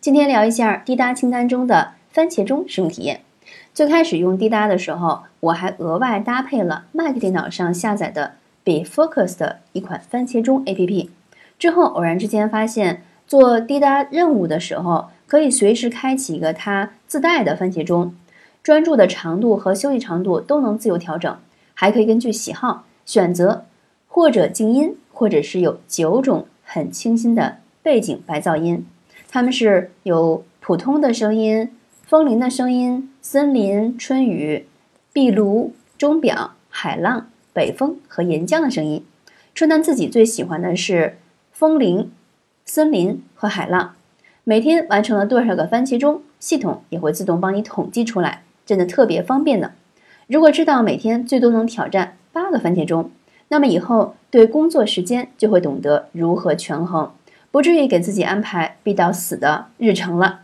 [0.00, 3.22] 今天聊一下滴答清单中的番茄钟使用体验。
[3.74, 8.34] 最开始用滴答的时候，我还额外搭配了 Mac 电脑上下载的
[8.64, 11.08] BeFocus 的一款番茄钟 APP。
[11.58, 18.14] 之后偶然之间发现，做滴答任务的时候，可以随时开启一个它自带的番茄钟，
[18.62, 21.36] 专注的长度和休息长度都能自由调整，
[21.74, 23.64] 还可以根据喜好选择
[24.06, 28.86] 或者静音，或者是有九种很清新的背景白噪音。
[29.30, 31.70] 它们是有普通的声音、
[32.02, 34.66] 风铃的声音、森林、春雨、
[35.12, 39.04] 壁炉、钟表、海浪、北风和岩浆的声音。
[39.54, 41.18] 春丹自己最喜欢的是
[41.52, 42.10] 风铃、
[42.64, 43.94] 森林和海浪。
[44.44, 49.72] 每天完成了多少个番茄钟，系统也会自动帮你统计出来，真的特别方便呢。
[50.26, 53.10] 如果知道每天最多能挑战八个番茄钟，
[53.48, 57.12] 那么以后对工作时间就会懂得如何权衡。
[57.50, 60.40] 不至于给自己安排逼到死的日程了。